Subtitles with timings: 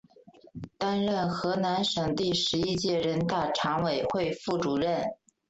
[0.79, 5.03] 担任河南省第十一届人大常委会副主任。